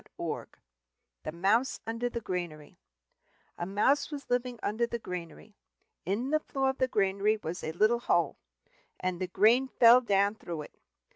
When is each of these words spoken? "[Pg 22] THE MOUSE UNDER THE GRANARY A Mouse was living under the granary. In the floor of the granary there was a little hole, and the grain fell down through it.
"[Pg 0.01 0.15
22] 0.17 0.61
THE 1.25 1.31
MOUSE 1.31 1.79
UNDER 1.85 2.09
THE 2.09 2.21
GRANARY 2.21 2.79
A 3.55 3.67
Mouse 3.67 4.09
was 4.09 4.31
living 4.31 4.57
under 4.63 4.87
the 4.87 4.97
granary. 4.97 5.53
In 6.07 6.31
the 6.31 6.39
floor 6.39 6.71
of 6.71 6.79
the 6.79 6.87
granary 6.87 7.35
there 7.35 7.47
was 7.47 7.63
a 7.63 7.71
little 7.73 7.99
hole, 7.99 8.39
and 8.99 9.21
the 9.21 9.27
grain 9.27 9.67
fell 9.67 10.01
down 10.01 10.33
through 10.33 10.63
it. 10.63 10.79